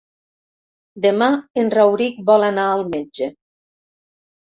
Demà 1.05 1.27
en 1.65 1.71
Rauric 1.77 2.19
vol 2.33 2.49
anar 2.51 2.69
al 2.73 2.85
metge. 2.97 3.33